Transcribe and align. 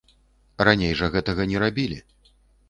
Раней 0.67 0.95
жа 1.01 1.09
гэтага 1.17 1.47
не 1.53 1.61
рабілі. 1.65 2.01